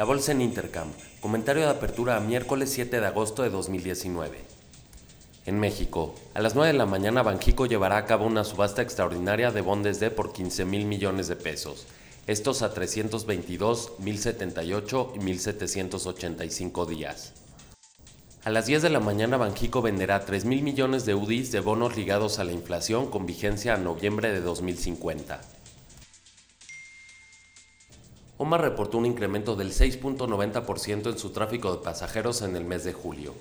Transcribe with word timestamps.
La 0.00 0.06
bolsa 0.06 0.32
en 0.32 0.40
Intercam. 0.40 0.88
Comentario 1.20 1.64
de 1.64 1.68
apertura 1.68 2.16
a 2.16 2.20
miércoles 2.20 2.70
7 2.70 3.00
de 3.00 3.06
agosto 3.06 3.42
de 3.42 3.50
2019. 3.50 4.38
En 5.44 5.60
México, 5.60 6.14
a 6.32 6.40
las 6.40 6.54
9 6.54 6.72
de 6.72 6.78
la 6.78 6.86
mañana 6.86 7.22
Banjico 7.22 7.66
llevará 7.66 7.98
a 7.98 8.06
cabo 8.06 8.24
una 8.24 8.44
subasta 8.44 8.80
extraordinaria 8.80 9.50
de 9.50 9.60
bondes 9.60 10.00
de 10.00 10.10
por 10.10 10.32
15 10.32 10.64
mil 10.64 10.86
millones 10.86 11.28
de 11.28 11.36
pesos. 11.36 11.86
Estos 12.26 12.62
a 12.62 12.72
322, 12.72 13.98
1078 13.98 15.12
y 15.16 15.18
1785 15.18 16.86
días. 16.86 17.34
A 18.42 18.48
las 18.48 18.64
10 18.64 18.80
de 18.80 18.88
la 18.88 19.00
mañana 19.00 19.36
Banjico 19.36 19.82
venderá 19.82 20.24
3 20.24 20.46
mil 20.46 20.62
millones 20.62 21.04
de 21.04 21.14
UDIs 21.14 21.52
de 21.52 21.60
bonos 21.60 21.94
ligados 21.98 22.38
a 22.38 22.44
la 22.44 22.52
inflación 22.52 23.10
con 23.10 23.26
vigencia 23.26 23.74
a 23.74 23.76
noviembre 23.76 24.32
de 24.32 24.40
2050. 24.40 25.59
OMA 28.42 28.56
reportó 28.56 28.96
un 28.96 29.04
incremento 29.04 29.54
del 29.54 29.70
6.90% 29.70 31.10
en 31.10 31.18
su 31.18 31.28
tráfico 31.28 31.72
de 31.72 31.84
pasajeros 31.84 32.40
en 32.40 32.56
el 32.56 32.64
mes 32.64 32.84
de 32.84 32.94
julio. 32.94 33.34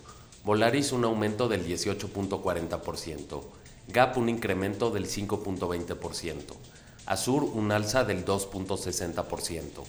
Volaris 0.44 0.92
un 0.92 1.06
aumento 1.06 1.48
del 1.48 1.66
18.40%. 1.66 3.42
GAP 3.88 4.18
un 4.18 4.28
incremento 4.28 4.92
del 4.92 5.06
5.20%. 5.08 6.42
Azur 7.06 7.44
un 7.46 7.72
alza 7.72 8.04
del 8.04 8.26
2.60%. 8.26 9.86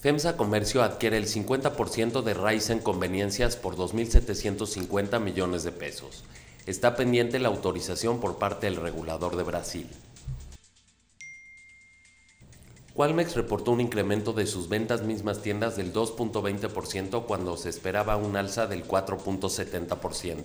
FEMSA 0.00 0.38
Comercio 0.38 0.82
adquiere 0.82 1.18
el 1.18 1.26
50% 1.26 2.22
de 2.22 2.32
Ryzen 2.32 2.78
Conveniencias 2.78 3.56
por 3.56 3.76
2.750 3.76 5.20
millones 5.20 5.64
de 5.64 5.72
pesos. 5.72 6.24
Está 6.64 6.96
pendiente 6.96 7.38
la 7.38 7.48
autorización 7.48 8.20
por 8.20 8.38
parte 8.38 8.68
del 8.68 8.76
regulador 8.76 9.36
de 9.36 9.42
Brasil. 9.42 9.90
Qualmex 12.94 13.36
reportó 13.36 13.70
un 13.70 13.80
incremento 13.80 14.32
de 14.32 14.46
sus 14.46 14.68
ventas 14.68 15.02
mismas 15.02 15.42
tiendas 15.42 15.76
del 15.76 15.92
2.20% 15.92 17.24
cuando 17.24 17.56
se 17.56 17.68
esperaba 17.68 18.16
un 18.16 18.36
alza 18.36 18.66
del 18.66 18.86
4.70%. 18.86 20.44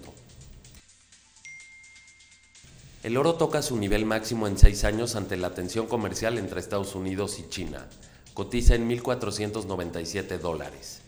El 3.04 3.18
oro 3.18 3.36
toca 3.36 3.62
su 3.62 3.78
nivel 3.78 4.06
máximo 4.06 4.48
en 4.48 4.58
seis 4.58 4.84
años 4.84 5.16
ante 5.16 5.38
la 5.38 5.54
tensión 5.54 5.86
comercial 5.86 6.38
entre 6.38 6.60
Estados 6.60 6.96
Unidos 6.96 7.38
y 7.40 7.48
China. 7.50 7.88
Cotiza 8.34 8.76
en 8.76 8.90
1.497 8.90 10.40
dólares. 10.40 11.02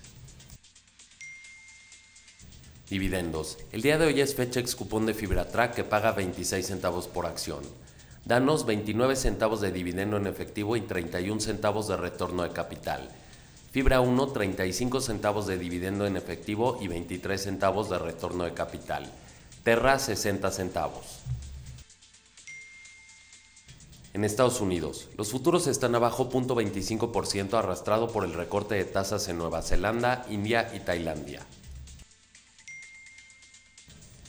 Dividendos. 2.90 3.58
El 3.72 3.82
día 3.82 3.98
de 3.98 4.06
hoy 4.06 4.22
es 4.22 4.36
fecha 4.36 4.60
ex 4.60 4.76
cupón 4.76 5.06
de 5.06 5.14
Fibratrack 5.14 5.74
que 5.74 5.84
paga 5.84 6.12
26 6.12 6.66
centavos 6.66 7.08
por 7.08 7.26
acción. 7.26 7.64
Danos 8.28 8.66
29 8.66 9.16
centavos 9.16 9.62
de 9.62 9.72
dividendo 9.72 10.18
en 10.18 10.28
efectivo 10.28 10.76
y 10.76 10.82
31 10.82 11.40
centavos 11.40 11.88
de 11.88 11.96
retorno 11.96 12.44
de 12.44 12.50
capital. 12.50 13.08
Fibra 13.72 14.02
1, 14.02 14.28
35 14.34 15.00
centavos 15.00 15.48
de 15.48 15.58
dividendo 15.58 16.06
en 16.06 16.18
efectivo 16.18 16.78
y 16.82 16.90
23 16.90 17.42
centavos 17.42 17.90
de 17.90 17.98
retorno 18.00 18.44
de 18.44 18.54
capital. 18.54 19.10
Terra, 19.64 19.98
60 19.98 20.52
centavos. 20.52 21.20
En 24.14 24.26
Estados 24.26 24.60
Unidos, 24.60 25.08
los 25.16 25.32
futuros 25.32 25.66
están 25.68 25.96
abajo 25.96 26.30
0.25% 26.30 27.54
arrastrado 27.54 28.10
por 28.10 28.26
el 28.26 28.34
recorte 28.34 28.76
de 28.76 28.84
tasas 28.84 29.30
en 29.30 29.38
Nueva 29.38 29.62
Zelanda, 29.62 30.26
India 30.30 30.70
y 30.76 30.82
Tailandia. 30.82 31.46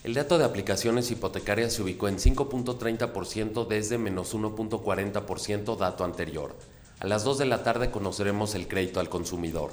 El 0.04 0.14
dato 0.14 0.38
de 0.38 0.44
aplicaciones 0.44 1.10
hipotecarias 1.10 1.72
se 1.72 1.82
ubicó 1.82 2.08
en 2.08 2.18
5.30% 2.18 3.66
desde 3.66 3.98
menos 3.98 4.34
1.40% 4.34 5.76
dato 5.76 6.04
anterior. 6.04 6.54
A 7.00 7.06
las 7.06 7.24
2 7.24 7.38
de 7.38 7.46
la 7.46 7.64
tarde 7.64 7.90
conoceremos 7.90 8.54
el 8.54 8.68
crédito 8.68 9.00
al 9.00 9.08
consumidor. 9.08 9.72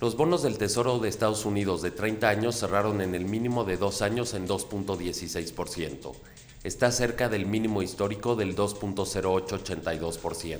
Los 0.00 0.16
bonos 0.16 0.42
del 0.42 0.58
Tesoro 0.58 0.98
de 0.98 1.08
Estados 1.08 1.46
Unidos 1.46 1.82
de 1.82 1.90
30 1.90 2.28
años 2.28 2.56
cerraron 2.56 3.00
en 3.00 3.14
el 3.14 3.24
mínimo 3.24 3.64
de 3.64 3.76
2 3.76 4.02
años 4.02 4.34
en 4.34 4.46
2.16%. 4.46 6.12
Está 6.64 6.90
cerca 6.90 7.28
del 7.28 7.46
mínimo 7.46 7.80
histórico 7.80 8.36
del 8.36 8.56
2.0882%. 8.56 10.58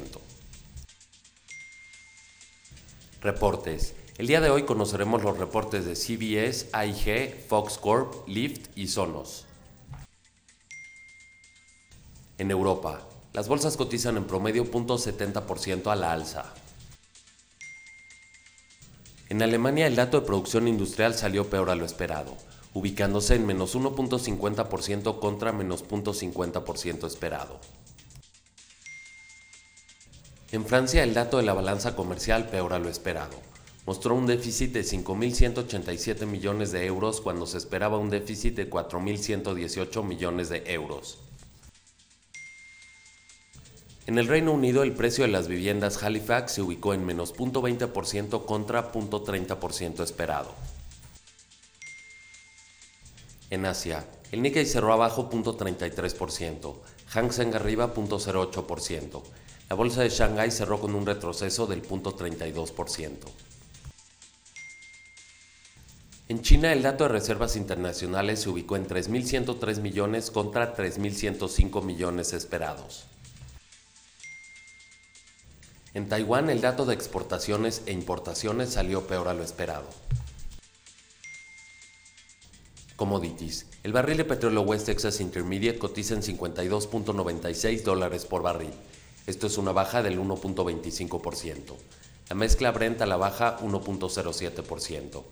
Reportes. 3.21 3.95
El 4.19 4.29
día 4.29 4.41
de 4.41 4.49
hoy 4.49 4.63
conoceremos 4.63 5.23
los 5.23 5.37
reportes 5.37 5.85
de 5.85 5.95
CBS, 5.95 6.71
AIG, 6.73 7.45
Fox 7.49 7.77
Corp, 7.77 8.27
Lyft 8.27 8.69
y 8.75 8.89
Sonos. 8.89 9.45
En 12.39 12.51
Europa, 12.51 13.03
las 13.35 13.47
bolsas 13.47 13.77
cotizan 13.77 14.17
en 14.17 14.25
promedio 14.25 14.65
0.70% 14.65 15.93
a 15.93 15.97
la 15.97 16.13
alza. 16.13 16.47
En 19.29 19.43
Alemania 19.43 19.87
el 19.87 19.97
dato 19.97 20.19
de 20.19 20.27
producción 20.27 20.67
industrial 20.67 21.13
salió 21.13 21.51
peor 21.51 21.69
a 21.69 21.75
lo 21.75 21.85
esperado, 21.85 22.39
ubicándose 22.73 23.35
en 23.35 23.45
menos 23.45 23.77
1.50% 23.77 25.21
contra 25.21 25.53
menos 25.53 25.85
0.50% 25.87 27.07
esperado. 27.07 27.61
En 30.53 30.65
Francia 30.65 31.03
el 31.03 31.13
dato 31.13 31.37
de 31.37 31.43
la 31.43 31.53
balanza 31.53 31.95
comercial 31.95 32.49
peor 32.49 32.73
a 32.73 32.79
lo 32.79 32.89
esperado, 32.89 33.37
mostró 33.87 34.17
un 34.17 34.27
déficit 34.27 34.73
de 34.73 34.83
5.187 34.83 36.27
millones 36.27 36.73
de 36.73 36.85
euros 36.85 37.21
cuando 37.21 37.47
se 37.47 37.57
esperaba 37.57 37.99
un 37.99 38.11
déficit 38.11 38.57
de 38.57 38.69
4.118 38.69 40.03
millones 40.03 40.49
de 40.49 40.65
euros. 40.67 41.19
En 44.07 44.19
el 44.19 44.27
Reino 44.27 44.53
Unido 44.53 44.83
el 44.83 44.93
precio 44.93 45.25
de 45.25 45.31
las 45.31 45.49
viviendas 45.49 46.03
Halifax 46.03 46.53
se 46.53 46.63
ubicó 46.63 46.95
en 46.95 47.07
menos 47.07 47.35
0.20% 47.35 48.45
contra 48.45 48.93
0.30% 48.93 50.03
esperado. 50.03 50.53
En 53.51 53.65
Asia, 53.65 54.05
el 54.33 54.43
Nikkei 54.43 54.67
cerró 54.67 54.93
abajo 54.93 55.31
0.33%, 55.31 56.75
Hang 57.09 57.33
Seng 57.33 57.55
arriba 57.55 57.95
0.08%. 57.95 59.23
La 59.69 59.77
bolsa 59.77 60.03
de 60.03 60.09
Shanghai 60.09 60.51
cerró 60.51 60.81
con 60.81 60.95
un 60.95 61.07
retroceso 61.07 61.67
del 61.67 61.83
0.32%. 61.83 63.46
En 66.29 66.43
China 66.43 66.73
el 66.73 66.83
dato 66.83 67.05
de 67.05 67.11
reservas 67.11 67.55
internacionales 67.55 68.41
se 68.41 68.49
ubicó 68.49 68.75
en 68.75 68.89
3.103 68.89 69.81
millones 69.81 70.33
contra 70.33 70.75
3.105 70.75 71.85
millones 71.85 72.33
esperados. 72.33 73.05
En 75.95 76.09
Taiwán 76.09 76.51
el 76.51 76.61
dato 76.61 76.85
de 76.85 76.95
exportaciones 76.95 77.83
e 77.87 77.93
importaciones 77.93 78.71
salió 78.71 79.07
peor 79.07 79.29
a 79.29 79.35
lo 79.35 79.45
esperado. 79.45 79.87
Commodities. 82.97 83.67
El 83.85 83.93
barril 83.93 84.17
de 84.17 84.25
petróleo 84.25 84.63
West 84.63 84.87
Texas 84.87 85.21
Intermediate 85.21 85.79
cotiza 85.79 86.15
en 86.15 86.23
52.96 86.23 87.83
dólares 87.83 88.25
por 88.25 88.43
barril. 88.43 88.73
Esto 89.29 89.47
es 89.47 89.59
una 89.59 89.71
baja 89.71 90.03
del 90.03 90.19
1.25%. 90.19 91.75
La 92.31 92.35
mezcla 92.35 92.73
Brent 92.73 93.01
a 93.03 93.07
la 93.07 93.17
baja 93.17 93.59
1.07%. 93.61 95.23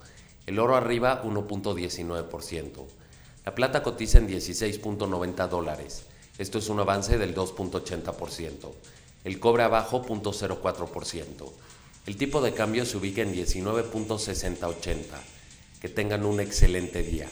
El 0.45 0.59
oro 0.59 0.75
arriba 0.75 1.23
1.19%. 1.23 2.85
La 3.45 3.55
plata 3.55 3.81
cotiza 3.83 4.17
en 4.19 4.27
16.90 4.27 5.47
dólares. 5.47 6.05
Esto 6.37 6.59
es 6.59 6.69
un 6.69 6.79
avance 6.79 7.17
del 7.17 7.33
2.80%. 7.33 8.71
El 9.23 9.39
cobre 9.39 9.63
abajo 9.63 10.03
0.04%. 10.05 11.51
El 12.05 12.17
tipo 12.17 12.41
de 12.41 12.53
cambio 12.53 12.85
se 12.85 12.97
ubica 12.97 13.21
en 13.21 13.33
19.6080. 13.33 15.03
Que 15.81 15.89
tengan 15.89 16.25
un 16.25 16.39
excelente 16.39 17.01
día. 17.01 17.27